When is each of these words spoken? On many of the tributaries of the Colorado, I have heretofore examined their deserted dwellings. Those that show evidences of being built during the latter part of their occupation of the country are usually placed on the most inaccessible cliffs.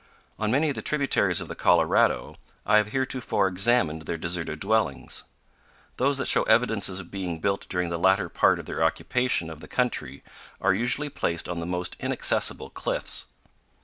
On 0.39 0.49
many 0.49 0.67
of 0.69 0.73
the 0.73 0.81
tributaries 0.81 1.41
of 1.41 1.47
the 1.47 1.53
Colorado, 1.53 2.35
I 2.65 2.77
have 2.77 2.87
heretofore 2.87 3.47
examined 3.47 4.01
their 4.01 4.17
deserted 4.17 4.59
dwellings. 4.59 5.25
Those 5.97 6.17
that 6.17 6.25
show 6.25 6.41
evidences 6.45 6.99
of 6.99 7.11
being 7.11 7.37
built 7.37 7.67
during 7.69 7.89
the 7.89 7.99
latter 7.99 8.27
part 8.27 8.57
of 8.57 8.65
their 8.65 8.83
occupation 8.83 9.47
of 9.47 9.61
the 9.61 9.67
country 9.67 10.23
are 10.59 10.73
usually 10.73 11.09
placed 11.09 11.47
on 11.47 11.59
the 11.59 11.67
most 11.67 11.97
inaccessible 11.99 12.71
cliffs. 12.71 13.27